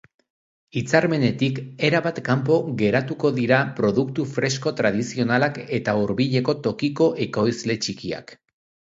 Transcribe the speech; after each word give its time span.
Hitzarmenetik 0.79 1.57
erabat 1.89 2.21
kanpo 2.29 2.55
geratuko 2.79 3.29
dira 3.35 3.59
produktu 3.79 4.25
fresko 4.37 4.73
tradizionalak 4.79 5.59
eta 5.79 5.95
hurbileko 5.99 6.55
tokiko 6.69 7.11
ekoizle 7.27 7.77
txikiak. 7.85 8.35